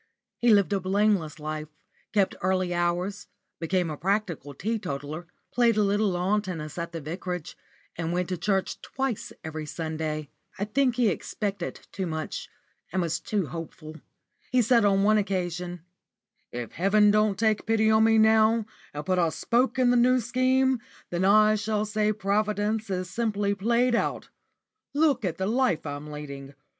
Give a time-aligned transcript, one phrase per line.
[0.39, 1.67] He lived a blameless life,
[2.11, 3.27] kept early hours,
[3.59, 7.55] became a practical teetotaler, played a little lawn tennis at the vicarage,
[7.95, 10.29] and went to church twice every Sunday.
[10.57, 12.49] I think he expected too much,
[12.91, 13.97] and was too hopeful.
[14.51, 15.81] He said on one occasion:
[16.51, 18.65] "If heaven don't take pity on me now,
[18.95, 20.79] and put a spoke in the New Scheme,
[21.11, 24.29] then I shall say Providence is simply played out.
[24.95, 26.55] Look at the life I'm leading.